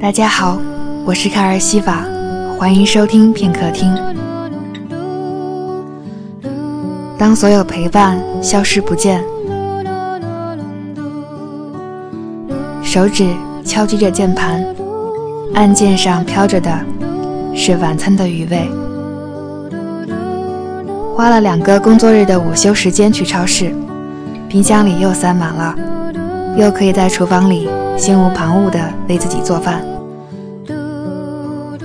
[0.00, 0.58] 大家好，
[1.04, 2.06] 我是卡尔西法，
[2.58, 3.94] 欢迎收听片刻听。
[7.18, 9.22] 当所有陪伴消失不见，
[12.82, 13.28] 手指
[13.62, 14.64] 敲击着键盘，
[15.52, 16.72] 按键上飘着的
[17.54, 18.70] 是晚餐的余味。
[21.14, 23.70] 花了两个工作日的午休时间去超市，
[24.48, 25.74] 冰箱里又塞满了，
[26.56, 29.84] 又可以在厨房里心无旁骛地为自己做饭，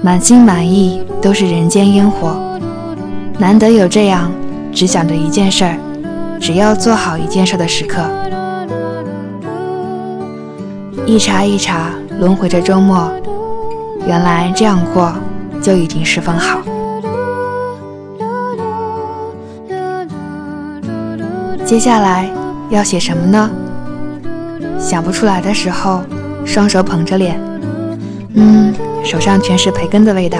[0.02, 2.36] 满心满意都是人间烟火，
[3.38, 4.32] 难得有这样
[4.72, 5.78] 只想着一件事儿，
[6.40, 8.02] 只要做好一件事的时刻。
[11.06, 13.12] 一茬一茬轮回着周末，
[14.08, 15.14] 原来这样过
[15.62, 16.62] 就已经十分好。
[21.66, 22.30] 接下来
[22.70, 23.50] 要写什么呢？
[24.86, 26.04] 想不出来的时候，
[26.46, 27.40] 双手捧着脸，
[28.36, 28.72] 嗯，
[29.04, 30.38] 手上全是培根的味道。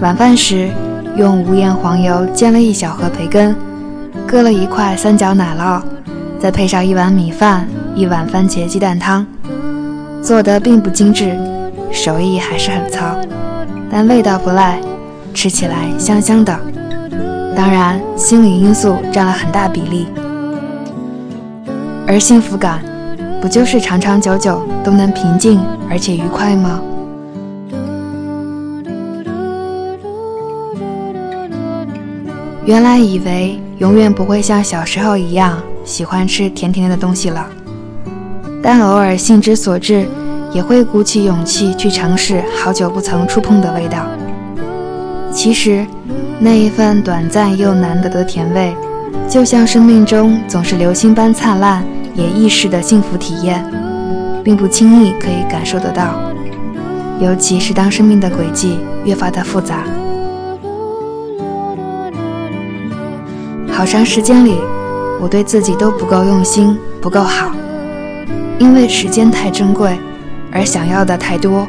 [0.00, 0.70] 晚饭时，
[1.16, 3.56] 用无盐黄油煎了一小盒培根，
[4.24, 5.82] 搁了一块三角奶酪，
[6.38, 9.26] 再配上一碗米饭，一碗番茄鸡蛋汤，
[10.22, 11.36] 做的并不精致，
[11.90, 13.16] 手艺还是很糙，
[13.90, 14.78] 但味道不赖，
[15.34, 16.56] 吃起来香香的。
[17.56, 20.06] 当然，心理因素占了很大比例，
[22.06, 22.82] 而幸福感，
[23.40, 25.60] 不就是长长久久都能平静
[25.90, 26.80] 而且愉快吗？
[32.64, 37.46] 原来以为永远不会像小时候一样喜欢吃甜甜的东西了，
[38.62, 40.06] 但偶尔兴之所至，
[40.52, 44.06] 也会鼓起勇气去尝试好久不曾触碰的味道。
[45.32, 45.86] 其实。
[46.40, 48.74] 那一份短暂又难得的甜味，
[49.28, 51.84] 就像生命中总是流星般灿烂
[52.14, 53.64] 也易逝的幸福体验，
[54.44, 56.14] 并不轻易可以感受得到。
[57.20, 59.84] 尤其是当生命的轨迹越发的复杂，
[63.70, 64.56] 好长时间里，
[65.20, 67.52] 我对自己都不够用心，不够好，
[68.58, 69.96] 因为时间太珍贵，
[70.52, 71.66] 而想要的太多，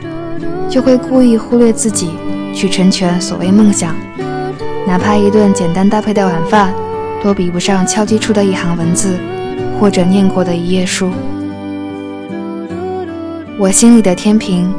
[0.68, 2.12] 就会故意忽略自己，
[2.54, 3.96] 去成全所谓梦想。
[4.88, 6.74] 哪怕一顿简单搭配的晚饭，
[7.24, 9.18] 都比不上敲击出的一行文字，
[9.80, 11.10] 或者念过的一页书。
[13.58, 14.72] 我心里的天平，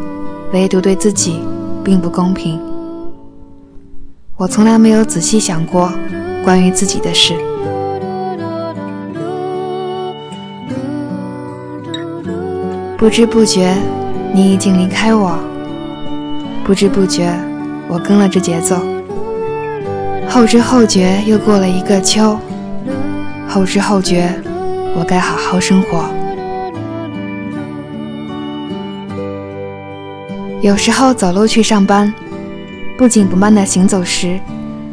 [0.52, 1.40] 唯独对自己
[1.82, 2.60] 并不公平。
[4.36, 5.90] 我从来没有仔细想过
[6.44, 7.34] 关于自己的事。
[12.98, 13.74] 不知不觉，
[14.32, 15.38] 你已经离开我。
[16.64, 17.32] 不知不觉，
[17.88, 18.76] 我跟了这节奏。
[20.28, 22.38] 后知后觉，又过了一个秋。
[23.48, 24.30] 后知后觉，
[24.94, 26.04] 我该好好生活。
[30.60, 32.12] 有时候走路去上班，
[32.98, 34.38] 不紧不慢的行走时，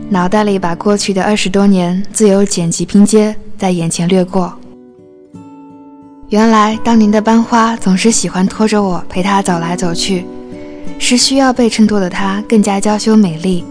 [0.09, 4.53] 脑袋里把过去的二十多年自由剪辑拼接在眼前掠过。
[6.29, 10.25] 原来当年的班花总是喜欢拖着我陪她走来走去，
[10.99, 13.65] 是需要被衬托的她更加娇羞美丽。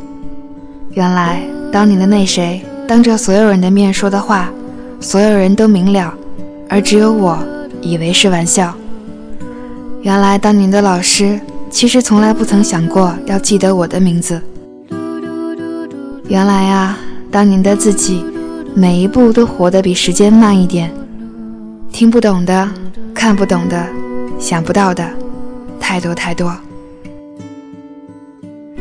[0.95, 1.43] 原来
[1.73, 4.51] 当年的那谁，当着所有人的面说的话，
[5.01, 6.13] 所有人都明了，
[6.69, 7.39] 而只有我
[7.81, 8.75] 以为是玩笑。
[10.03, 14.39] 原来当年的老师，其实从来不曾想过要记得我的名字。
[16.29, 16.99] 原来啊，
[17.31, 18.23] 当年的自己，
[18.75, 20.93] 每一步都活得比时间慢一点，
[21.91, 22.69] 听不懂的，
[23.15, 23.87] 看不懂的，
[24.39, 25.09] 想不到的，
[25.81, 26.55] 太多太多。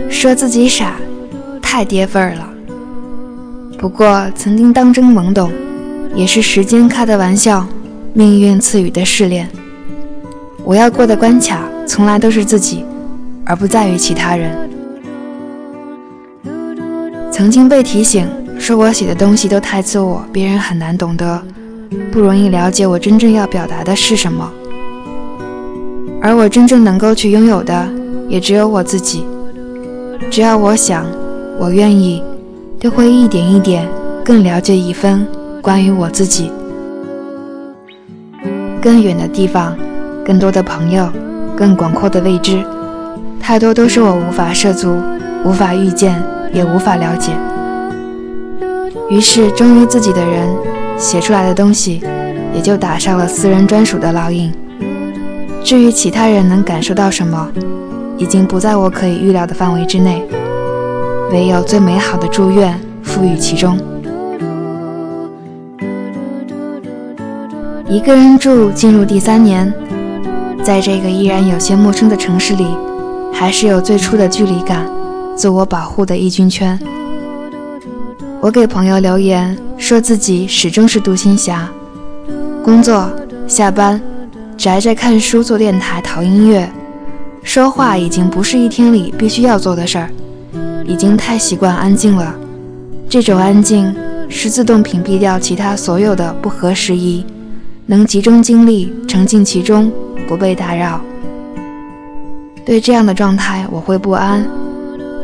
[0.09, 0.95] 说自己傻。
[1.71, 2.49] 太跌份儿了。
[3.77, 5.49] 不过曾经当真懵懂，
[6.13, 7.65] 也是时间开的玩笑，
[8.13, 9.47] 命运赐予的试炼。
[10.65, 12.83] 我要过的关卡，从来都是自己，
[13.45, 14.51] 而不在于其他人。
[17.31, 18.27] 曾经被提醒，
[18.59, 21.41] 说我写的东西都太自我，别人很难懂得，
[22.11, 24.51] 不容易了解我真正要表达的是什么。
[26.21, 27.87] 而我真正能够去拥有的，
[28.27, 29.25] 也只有我自己。
[30.29, 31.05] 只要我想。
[31.61, 32.23] 我愿意，
[32.79, 33.87] 都会一点一点
[34.25, 35.27] 更了解一分
[35.61, 36.51] 关于我自己。
[38.81, 39.77] 更远的地方，
[40.25, 41.07] 更多的朋友，
[41.55, 42.63] 更广阔的未知，
[43.39, 44.97] 太多都是我无法涉足、
[45.45, 46.19] 无法遇见、
[46.51, 47.31] 也无法了解。
[49.07, 50.49] 于是，忠于自己的人
[50.97, 52.01] 写出来的东西，
[52.55, 54.51] 也就打上了私人专属的烙印。
[55.63, 57.51] 至于其他人能感受到什么，
[58.17, 60.23] 已经不在我可以预料的范围之内。
[61.31, 63.77] 唯有最美好的祝愿赋予其中。
[67.87, 69.73] 一个人住进入第三年，
[70.63, 72.65] 在这个依然有些陌生的城市里，
[73.33, 74.85] 还是有最初的距离感，
[75.35, 76.79] 自我保护的异军圈。
[78.41, 81.69] 我给朋友留言，说自己始终是独行侠，
[82.63, 83.09] 工作、
[83.47, 84.01] 下班，
[84.57, 86.69] 宅着看书、做电台、淘音乐，
[87.43, 90.09] 说话已经不是一天里必须要做的事儿，
[90.85, 92.35] 已经太习惯安静了。
[93.09, 93.93] 这种安静
[94.29, 97.25] 是自动屏蔽掉其他所有的不合时宜，
[97.85, 99.91] 能集中精力沉浸其中，
[100.27, 101.01] 不被打扰。
[102.65, 104.45] 对这样的状态，我会不安，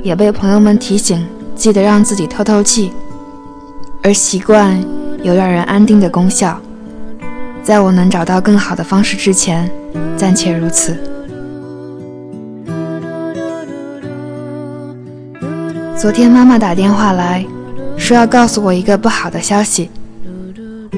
[0.04, 1.26] 也被朋友们提醒，
[1.56, 2.92] 记得让自己透透气。
[4.04, 4.78] 而习惯
[5.24, 6.60] 有让人安定的功效，
[7.64, 9.70] 在我能找到更好的方式之前，
[10.18, 10.98] 暂且如此。
[16.00, 17.44] 昨天妈妈打电话来。
[17.98, 19.90] 说要告诉我一个不好的消息，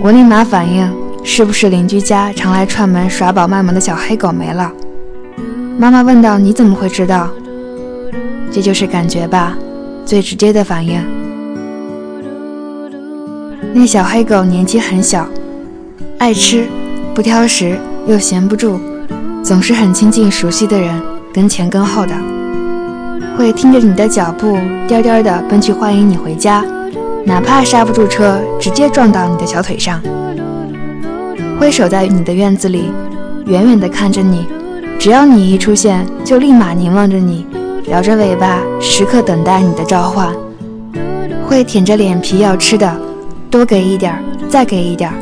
[0.04, 0.94] 我立马反应，
[1.24, 4.70] 是不是邻居家常来串门耍宝卖萌的小黑狗没了？
[5.78, 7.30] 妈妈问道：“你怎么会知道？”
[8.52, 9.58] 这就是感觉吧，
[10.06, 11.02] 最直接的反应。
[13.74, 15.26] 那小黑狗年纪很小，
[16.18, 16.68] 爱吃，
[17.16, 18.78] 不挑食，又闲不住，
[19.42, 21.02] 总是很亲近熟悉的人，
[21.34, 22.14] 跟前跟后的，
[23.40, 26.62] 会听着你的脚步，颠颠的奔去欢迎你回家。
[27.24, 30.02] 哪怕刹不住车，直接撞到你的小腿上，
[31.58, 32.92] 会守在你的院子里，
[33.46, 34.46] 远远的看着你，
[35.00, 37.48] 只要你一出现，就立马凝望着你，
[37.88, 40.28] 摇着尾巴，时刻等待你的召唤。
[41.48, 42.94] 会舔着脸皮要吃的，
[43.50, 45.14] 多给一点，再给一点。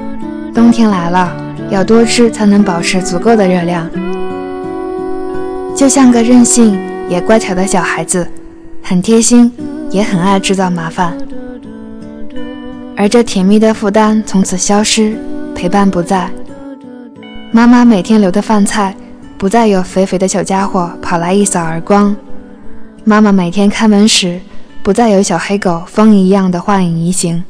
[0.56, 1.32] 冬天来了，
[1.70, 3.88] 要多吃才能保持足够的热量。
[5.76, 6.76] 就像个任性
[7.10, 8.28] 也乖巧的小孩子，
[8.84, 9.52] 很贴心，
[9.90, 11.18] 也很爱制造麻烦。
[12.96, 15.18] 而这甜蜜的负担从此消失，
[15.56, 16.30] 陪伴不在。
[17.52, 18.96] 妈妈每天留的饭菜，
[19.38, 22.16] 不再有肥肥的小家伙跑来一扫而光。
[23.04, 24.42] 妈妈每天开门时，
[24.84, 27.44] 不再有小黑狗风一样的幻影移形。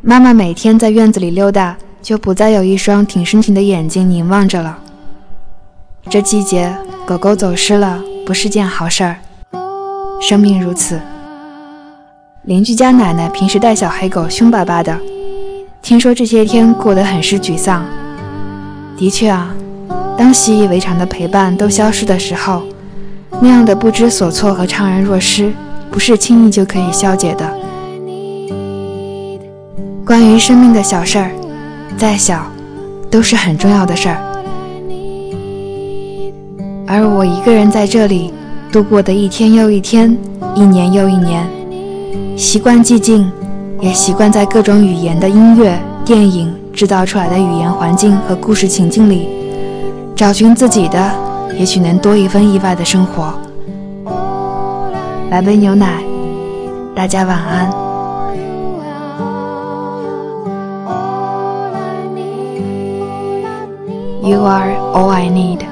[0.00, 4.78] 妈妈每天在院子里溜达，就不再有一双挺深情的眼睛凝望着了。
[6.08, 9.16] 这季节，狗狗走失了，不是件好事儿。
[10.20, 11.00] 生命如此。
[12.42, 14.98] 邻居家奶奶平时带小黑狗凶巴巴的，
[15.80, 17.84] 听说这些天过得很是沮丧。
[18.96, 19.54] 的确啊，
[20.16, 22.62] 当习以为常的陪伴都消失的时候，
[23.40, 25.52] 那样的不知所措和怅然若失，
[25.90, 27.48] 不是轻易就可以消解的。
[30.04, 31.30] 关于生命的小事儿，
[31.96, 32.46] 再小，
[33.10, 34.31] 都是很重要的事儿。
[36.94, 38.30] 而我一个人在这里
[38.70, 40.14] 度过的一天又一天，
[40.54, 41.42] 一年又一年。
[42.36, 43.32] 习惯寂静，
[43.80, 49.26] 也习惯在各种语言的音乐、电影制造出来的语言环境和故事情境里，
[50.14, 51.10] 找寻自己的，
[51.58, 53.32] 也许能多一份意外的生活。
[55.30, 56.02] 来杯牛奶，
[56.94, 57.72] 大家晚安。
[64.22, 65.71] You are all I need。